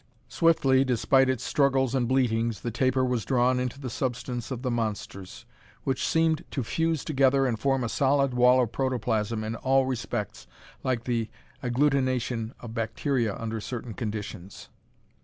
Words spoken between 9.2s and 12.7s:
in all respects like the agglutination